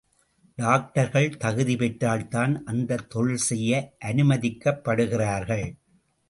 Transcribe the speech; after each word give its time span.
டாக்டர்கள் 0.55 1.37
தகுதி 1.37 1.75
பெற்றால்தான் 1.75 2.63
அந்தத் 2.63 3.09
தொழில் 3.09 3.45
செய்ய 3.49 3.93
அனுமதிக்கப்படுகிறார்கள். 4.05 5.67